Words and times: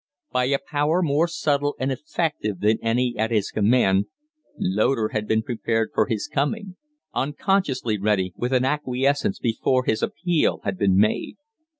By 0.31 0.45
a 0.45 0.57
power 0.57 1.03
more 1.03 1.27
subtle 1.27 1.75
and 1.77 1.91
effective 1.91 2.61
than 2.61 2.79
any 2.81 3.13
at 3.19 3.29
his 3.29 3.51
command, 3.51 4.07
Loder 4.57 5.09
had 5.09 5.27
been 5.27 5.43
prepared 5.43 5.91
for 5.93 6.07
his 6.07 6.27
coming 6.27 6.75
unconsciously 7.13 7.99
ready 7.99 8.33
with 8.35 8.51
an 8.51 8.65
acquiescence 8.65 9.37
before 9.37 9.83
his 9.85 10.01
appeal 10.01 10.61
had 10.63 10.79
been 10.79 10.97
made. 10.97 11.35